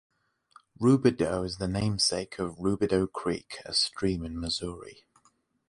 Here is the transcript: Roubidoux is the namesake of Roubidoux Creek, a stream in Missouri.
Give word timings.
Roubidoux 0.79 1.45
is 1.45 1.57
the 1.57 1.67
namesake 1.67 2.39
of 2.39 2.57
Roubidoux 2.57 3.05
Creek, 3.13 3.59
a 3.67 3.73
stream 3.75 4.25
in 4.25 4.39
Missouri. 4.39 5.05